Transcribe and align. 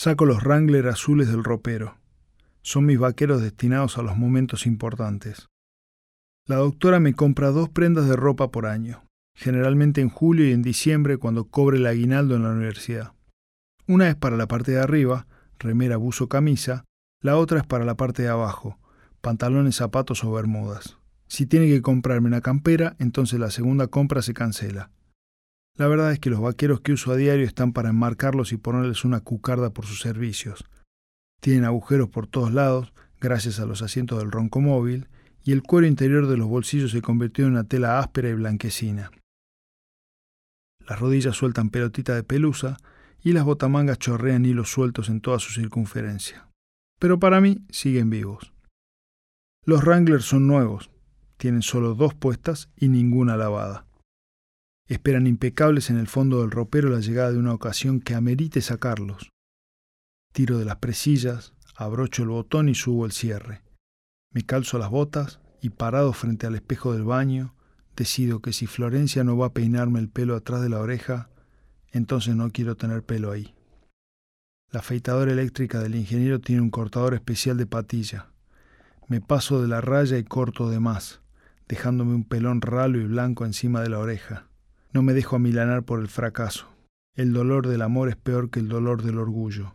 Saco 0.00 0.26
los 0.26 0.44
Wrangler 0.44 0.86
azules 0.86 1.26
del 1.26 1.42
ropero. 1.42 1.96
Son 2.62 2.86
mis 2.86 3.00
vaqueros 3.00 3.42
destinados 3.42 3.98
a 3.98 4.02
los 4.02 4.16
momentos 4.16 4.64
importantes. 4.64 5.48
La 6.46 6.54
doctora 6.54 7.00
me 7.00 7.14
compra 7.14 7.50
dos 7.50 7.68
prendas 7.68 8.08
de 8.08 8.14
ropa 8.14 8.52
por 8.52 8.66
año, 8.66 9.02
generalmente 9.34 10.00
en 10.00 10.08
julio 10.08 10.48
y 10.48 10.52
en 10.52 10.62
diciembre 10.62 11.16
cuando 11.16 11.48
cobre 11.48 11.78
el 11.78 11.86
aguinaldo 11.88 12.36
en 12.36 12.44
la 12.44 12.50
universidad. 12.50 13.12
Una 13.88 14.08
es 14.08 14.14
para 14.14 14.36
la 14.36 14.46
parte 14.46 14.70
de 14.70 14.78
arriba, 14.78 15.26
remera, 15.58 15.96
buzo, 15.96 16.28
camisa, 16.28 16.84
la 17.20 17.36
otra 17.36 17.58
es 17.58 17.66
para 17.66 17.84
la 17.84 17.96
parte 17.96 18.22
de 18.22 18.28
abajo, 18.28 18.78
pantalones, 19.20 19.74
zapatos 19.74 20.22
o 20.22 20.30
bermudas. 20.30 20.96
Si 21.26 21.44
tiene 21.44 21.66
que 21.66 21.82
comprarme 21.82 22.28
una 22.28 22.40
campera, 22.40 22.94
entonces 23.00 23.40
la 23.40 23.50
segunda 23.50 23.88
compra 23.88 24.22
se 24.22 24.32
cancela. 24.32 24.92
La 25.78 25.86
verdad 25.86 26.12
es 26.12 26.18
que 26.18 26.28
los 26.28 26.40
vaqueros 26.40 26.80
que 26.80 26.92
uso 26.92 27.12
a 27.12 27.16
diario 27.16 27.46
están 27.46 27.72
para 27.72 27.90
enmarcarlos 27.90 28.52
y 28.52 28.56
ponerles 28.56 29.04
una 29.04 29.20
cucarda 29.20 29.70
por 29.70 29.86
sus 29.86 30.00
servicios. 30.00 30.64
Tienen 31.40 31.64
agujeros 31.64 32.08
por 32.08 32.26
todos 32.26 32.52
lados, 32.52 32.92
gracias 33.20 33.60
a 33.60 33.64
los 33.64 33.80
asientos 33.80 34.18
del 34.18 34.32
roncomóvil, 34.32 35.08
y 35.44 35.52
el 35.52 35.62
cuero 35.62 35.86
interior 35.86 36.26
de 36.26 36.36
los 36.36 36.48
bolsillos 36.48 36.90
se 36.90 37.00
convirtió 37.00 37.46
en 37.46 37.52
una 37.52 37.62
tela 37.62 38.00
áspera 38.00 38.28
y 38.28 38.34
blanquecina. 38.34 39.12
Las 40.84 40.98
rodillas 40.98 41.36
sueltan 41.36 41.70
pelotita 41.70 42.14
de 42.14 42.24
pelusa 42.24 42.76
y 43.22 43.32
las 43.32 43.44
botamangas 43.44 43.98
chorrean 43.98 44.46
hilos 44.46 44.70
sueltos 44.72 45.08
en 45.08 45.20
toda 45.20 45.38
su 45.38 45.52
circunferencia. 45.52 46.48
Pero 46.98 47.20
para 47.20 47.40
mí 47.40 47.58
siguen 47.70 48.10
vivos. 48.10 48.52
Los 49.64 49.84
Wranglers 49.84 50.24
son 50.24 50.48
nuevos, 50.48 50.90
tienen 51.36 51.62
solo 51.62 51.94
dos 51.94 52.14
puestas 52.14 52.68
y 52.76 52.88
ninguna 52.88 53.36
lavada. 53.36 53.87
Esperan 54.88 55.26
impecables 55.26 55.90
en 55.90 55.98
el 55.98 56.08
fondo 56.08 56.40
del 56.40 56.50
ropero 56.50 56.88
la 56.88 57.00
llegada 57.00 57.30
de 57.30 57.38
una 57.38 57.52
ocasión 57.52 58.00
que 58.00 58.14
amerite 58.14 58.62
sacarlos. 58.62 59.30
Tiro 60.32 60.58
de 60.58 60.64
las 60.64 60.76
presillas, 60.76 61.52
abrocho 61.76 62.22
el 62.22 62.30
botón 62.30 62.70
y 62.70 62.74
subo 62.74 63.04
el 63.04 63.12
cierre. 63.12 63.62
Me 64.32 64.42
calzo 64.44 64.78
las 64.78 64.88
botas 64.88 65.40
y 65.60 65.70
parado 65.70 66.14
frente 66.14 66.46
al 66.46 66.54
espejo 66.54 66.94
del 66.94 67.04
baño, 67.04 67.54
decido 67.96 68.40
que 68.40 68.54
si 68.54 68.66
Florencia 68.66 69.24
no 69.24 69.36
va 69.36 69.48
a 69.48 69.52
peinarme 69.52 70.00
el 70.00 70.08
pelo 70.08 70.34
atrás 70.34 70.62
de 70.62 70.70
la 70.70 70.80
oreja, 70.80 71.28
entonces 71.92 72.34
no 72.34 72.50
quiero 72.50 72.76
tener 72.76 73.02
pelo 73.02 73.30
ahí. 73.30 73.54
La 74.70 74.80
afeitadora 74.80 75.32
eléctrica 75.32 75.80
del 75.80 75.96
ingeniero 75.96 76.40
tiene 76.40 76.62
un 76.62 76.70
cortador 76.70 77.12
especial 77.12 77.58
de 77.58 77.66
patilla. 77.66 78.30
Me 79.06 79.20
paso 79.20 79.60
de 79.60 79.68
la 79.68 79.82
raya 79.82 80.16
y 80.16 80.24
corto 80.24 80.70
de 80.70 80.80
más, 80.80 81.20
dejándome 81.68 82.14
un 82.14 82.24
pelón 82.24 82.62
ralo 82.62 82.98
y 82.98 83.04
blanco 83.04 83.44
encima 83.44 83.82
de 83.82 83.90
la 83.90 83.98
oreja. 83.98 84.47
No 84.92 85.02
me 85.02 85.12
dejo 85.12 85.36
amilanar 85.36 85.82
por 85.82 86.00
el 86.00 86.08
fracaso. 86.08 86.66
El 87.14 87.32
dolor 87.32 87.66
del 87.66 87.82
amor 87.82 88.08
es 88.08 88.16
peor 88.16 88.50
que 88.50 88.60
el 88.60 88.68
dolor 88.68 89.02
del 89.02 89.18
orgullo. 89.18 89.74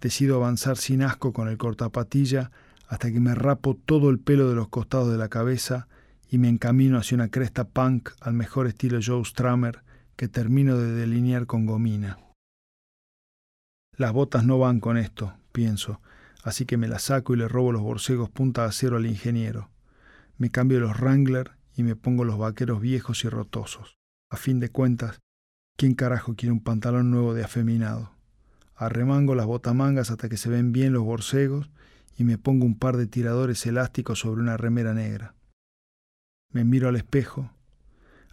Decido 0.00 0.36
avanzar 0.36 0.76
sin 0.76 1.02
asco 1.02 1.32
con 1.32 1.48
el 1.48 1.56
cortapatilla 1.56 2.50
hasta 2.88 3.10
que 3.10 3.20
me 3.20 3.34
rapo 3.34 3.74
todo 3.74 4.10
el 4.10 4.18
pelo 4.18 4.48
de 4.48 4.54
los 4.54 4.68
costados 4.68 5.10
de 5.10 5.18
la 5.18 5.28
cabeza 5.28 5.88
y 6.30 6.38
me 6.38 6.48
encamino 6.48 6.98
hacia 6.98 7.16
una 7.16 7.28
cresta 7.28 7.64
punk 7.68 8.10
al 8.20 8.34
mejor 8.34 8.66
estilo 8.66 8.98
Joe 9.04 9.24
Stramer 9.24 9.82
que 10.16 10.28
termino 10.28 10.76
de 10.76 10.92
delinear 10.92 11.46
con 11.46 11.66
gomina. 11.66 12.18
Las 13.96 14.12
botas 14.12 14.44
no 14.44 14.58
van 14.58 14.80
con 14.80 14.96
esto, 14.96 15.34
pienso, 15.52 16.00
así 16.42 16.66
que 16.66 16.76
me 16.76 16.88
las 16.88 17.02
saco 17.02 17.34
y 17.34 17.36
le 17.36 17.48
robo 17.48 17.72
los 17.72 17.82
borcegos 17.82 18.30
punta 18.30 18.64
a 18.64 18.72
cero 18.72 18.96
al 18.96 19.06
ingeniero. 19.06 19.70
Me 20.36 20.50
cambio 20.50 20.80
los 20.80 20.98
Wrangler 20.98 21.52
y 21.74 21.82
me 21.82 21.96
pongo 21.96 22.24
los 22.24 22.38
vaqueros 22.38 22.80
viejos 22.80 23.24
y 23.24 23.28
rotosos. 23.28 23.97
A 24.30 24.36
fin 24.36 24.60
de 24.60 24.68
cuentas, 24.68 25.20
¿quién 25.76 25.94
carajo 25.94 26.34
quiere 26.34 26.52
un 26.52 26.62
pantalón 26.62 27.10
nuevo 27.10 27.32
de 27.32 27.44
afeminado? 27.44 28.12
Arremango 28.74 29.34
las 29.34 29.46
botamangas 29.46 30.10
hasta 30.10 30.28
que 30.28 30.36
se 30.36 30.50
ven 30.50 30.70
bien 30.70 30.92
los 30.92 31.02
borcegos 31.02 31.70
y 32.16 32.24
me 32.24 32.36
pongo 32.36 32.66
un 32.66 32.78
par 32.78 32.96
de 32.98 33.06
tiradores 33.06 33.64
elásticos 33.64 34.20
sobre 34.20 34.42
una 34.42 34.58
remera 34.58 34.92
negra. 34.92 35.34
Me 36.52 36.64
miro 36.64 36.88
al 36.88 36.96
espejo. 36.96 37.50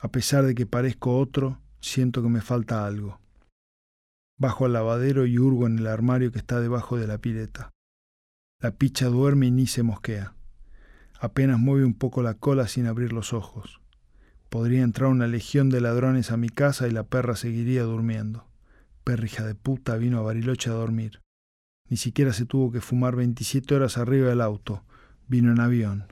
A 0.00 0.08
pesar 0.08 0.44
de 0.44 0.54
que 0.54 0.66
parezco 0.66 1.18
otro, 1.18 1.60
siento 1.80 2.22
que 2.22 2.28
me 2.28 2.40
falta 2.40 2.86
algo. 2.86 3.20
Bajo 4.36 4.64
al 4.64 4.72
lavadero 4.72 5.26
y 5.26 5.38
hurgo 5.38 5.66
en 5.66 5.78
el 5.78 5.86
armario 5.86 6.32
que 6.32 6.38
está 6.38 6.60
debajo 6.60 6.96
de 6.96 7.06
la 7.06 7.18
pileta. 7.18 7.70
La 8.60 8.72
picha 8.72 9.06
duerme 9.06 9.46
y 9.46 9.50
ni 9.52 9.66
se 9.66 9.84
mosquea. 9.84 10.34
Apenas 11.20 11.60
mueve 11.60 11.84
un 11.84 11.94
poco 11.94 12.22
la 12.22 12.34
cola 12.34 12.66
sin 12.66 12.86
abrir 12.86 13.12
los 13.12 13.32
ojos. 13.32 13.80
Podría 14.54 14.82
entrar 14.82 15.10
una 15.10 15.26
legión 15.26 15.68
de 15.68 15.80
ladrones 15.80 16.30
a 16.30 16.36
mi 16.36 16.48
casa 16.48 16.86
y 16.86 16.92
la 16.92 17.02
perra 17.02 17.34
seguiría 17.34 17.82
durmiendo. 17.82 18.46
Perrija 19.02 19.44
de 19.44 19.56
puta 19.56 19.96
vino 19.96 20.20
a 20.20 20.22
Bariloche 20.22 20.70
a 20.70 20.74
dormir. 20.74 21.20
Ni 21.88 21.96
siquiera 21.96 22.32
se 22.32 22.46
tuvo 22.46 22.70
que 22.70 22.80
fumar 22.80 23.16
27 23.16 23.74
horas 23.74 23.98
arriba 23.98 24.28
del 24.28 24.40
auto. 24.40 24.84
Vino 25.26 25.50
en 25.50 25.58
avión. 25.58 26.06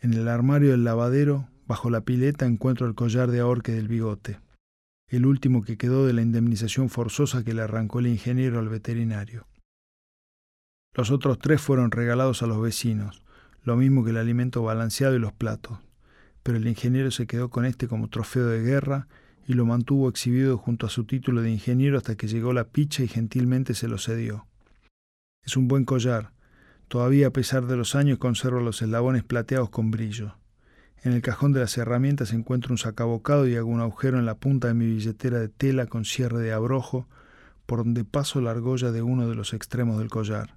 En 0.00 0.14
el 0.14 0.26
armario 0.26 0.70
del 0.70 0.84
lavadero, 0.84 1.50
bajo 1.66 1.90
la 1.90 2.00
pileta, 2.00 2.46
encuentro 2.46 2.86
el 2.86 2.94
collar 2.94 3.30
de 3.30 3.40
ahorque 3.40 3.72
del 3.72 3.88
bigote. 3.88 4.40
El 5.06 5.26
último 5.26 5.62
que 5.62 5.76
quedó 5.76 6.06
de 6.06 6.14
la 6.14 6.22
indemnización 6.22 6.88
forzosa 6.88 7.44
que 7.44 7.52
le 7.52 7.60
arrancó 7.60 7.98
el 7.98 8.06
ingeniero 8.06 8.58
al 8.58 8.70
veterinario. 8.70 9.46
Los 10.94 11.10
otros 11.10 11.38
tres 11.38 11.60
fueron 11.60 11.90
regalados 11.90 12.42
a 12.42 12.46
los 12.46 12.62
vecinos, 12.62 13.22
lo 13.64 13.76
mismo 13.76 14.02
que 14.02 14.12
el 14.12 14.16
alimento 14.16 14.62
balanceado 14.62 15.14
y 15.14 15.18
los 15.18 15.34
platos. 15.34 15.78
Pero 16.48 16.56
el 16.56 16.66
ingeniero 16.66 17.10
se 17.10 17.26
quedó 17.26 17.50
con 17.50 17.66
este 17.66 17.88
como 17.88 18.08
trofeo 18.08 18.46
de 18.46 18.62
guerra 18.62 19.06
y 19.46 19.52
lo 19.52 19.66
mantuvo 19.66 20.08
exhibido 20.08 20.56
junto 20.56 20.86
a 20.86 20.88
su 20.88 21.04
título 21.04 21.42
de 21.42 21.50
ingeniero 21.50 21.98
hasta 21.98 22.16
que 22.16 22.26
llegó 22.26 22.54
la 22.54 22.64
picha 22.64 23.02
y 23.02 23.06
gentilmente 23.06 23.74
se 23.74 23.86
lo 23.86 23.98
cedió. 23.98 24.46
Es 25.44 25.58
un 25.58 25.68
buen 25.68 25.84
collar. 25.84 26.30
Todavía 26.88 27.26
a 27.26 27.32
pesar 27.34 27.66
de 27.66 27.76
los 27.76 27.94
años 27.94 28.16
conservo 28.16 28.60
los 28.60 28.80
eslabones 28.80 29.24
plateados 29.24 29.68
con 29.68 29.90
brillo. 29.90 30.36
En 31.02 31.12
el 31.12 31.20
cajón 31.20 31.52
de 31.52 31.60
las 31.60 31.76
herramientas 31.76 32.32
encuentro 32.32 32.72
un 32.72 32.78
sacabocado 32.78 33.46
y 33.46 33.54
hago 33.54 33.68
un 33.68 33.82
agujero 33.82 34.18
en 34.18 34.24
la 34.24 34.36
punta 34.36 34.68
de 34.68 34.74
mi 34.74 34.86
billetera 34.86 35.38
de 35.38 35.50
tela 35.50 35.84
con 35.84 36.06
cierre 36.06 36.40
de 36.40 36.54
abrojo, 36.54 37.06
por 37.66 37.80
donde 37.80 38.06
paso 38.06 38.40
la 38.40 38.52
argolla 38.52 38.90
de 38.90 39.02
uno 39.02 39.28
de 39.28 39.34
los 39.34 39.52
extremos 39.52 39.98
del 39.98 40.08
collar. 40.08 40.56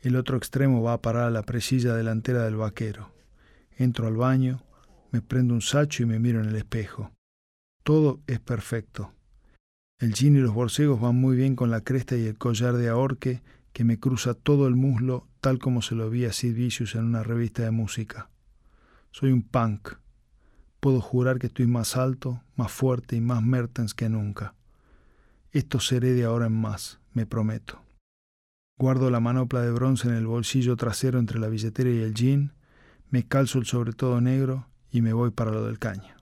El 0.00 0.16
otro 0.16 0.38
extremo 0.38 0.82
va 0.82 0.94
a 0.94 1.02
parar 1.02 1.24
a 1.24 1.30
la 1.30 1.42
presilla 1.42 1.94
delantera 1.94 2.42
del 2.42 2.56
vaquero. 2.56 3.12
Entro 3.76 4.06
al 4.06 4.16
baño, 4.16 4.62
me 5.10 5.22
prendo 5.22 5.54
un 5.54 5.60
sacho 5.60 6.02
y 6.02 6.06
me 6.06 6.18
miro 6.18 6.40
en 6.40 6.48
el 6.48 6.56
espejo. 6.56 7.12
Todo 7.82 8.20
es 8.26 8.40
perfecto. 8.40 9.12
El 9.98 10.14
jean 10.14 10.36
y 10.36 10.38
los 10.40 10.54
borcegos 10.54 11.00
van 11.00 11.16
muy 11.16 11.36
bien 11.36 11.56
con 11.56 11.70
la 11.70 11.82
cresta 11.82 12.16
y 12.16 12.24
el 12.24 12.38
collar 12.38 12.74
de 12.74 12.88
ahorque 12.88 13.42
que 13.72 13.84
me 13.84 13.98
cruza 13.98 14.34
todo 14.34 14.66
el 14.66 14.74
muslo 14.74 15.26
tal 15.40 15.58
como 15.58 15.82
se 15.82 15.94
lo 15.94 16.10
vi 16.10 16.24
a 16.24 16.32
Sid 16.32 16.54
Vicious 16.54 16.94
en 16.94 17.04
una 17.04 17.22
revista 17.22 17.62
de 17.62 17.70
música. 17.70 18.30
Soy 19.10 19.32
un 19.32 19.42
punk. 19.42 19.94
Puedo 20.80 21.00
jurar 21.00 21.38
que 21.38 21.48
estoy 21.48 21.66
más 21.66 21.96
alto, 21.96 22.42
más 22.56 22.72
fuerte 22.72 23.16
y 23.16 23.20
más 23.20 23.42
Mertens 23.42 23.94
que 23.94 24.08
nunca. 24.08 24.54
Esto 25.52 25.80
seré 25.80 26.12
de 26.12 26.24
ahora 26.24 26.46
en 26.46 26.58
más, 26.58 27.00
me 27.12 27.26
prometo. 27.26 27.82
Guardo 28.78 29.10
la 29.10 29.20
manopla 29.20 29.60
de 29.60 29.72
bronce 29.72 30.08
en 30.08 30.14
el 30.14 30.26
bolsillo 30.26 30.76
trasero 30.76 31.18
entre 31.18 31.38
la 31.38 31.48
billetera 31.48 31.90
y 31.90 31.98
el 31.98 32.14
jean, 32.14 32.54
me 33.10 33.26
calzo 33.26 33.58
el 33.58 33.66
sobre 33.66 33.92
todo 33.92 34.20
negro 34.20 34.70
y 34.92 35.02
me 35.02 35.12
voy 35.12 35.30
para 35.30 35.50
lo 35.50 35.64
del 35.66 35.78
caño. 35.78 36.19